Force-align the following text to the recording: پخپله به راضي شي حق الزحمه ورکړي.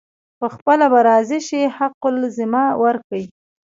پخپله 0.39 0.85
به 0.91 0.99
راضي 1.09 1.39
شي 1.47 1.61
حق 1.77 2.01
الزحمه 2.11 2.65
ورکړي. 2.83 3.23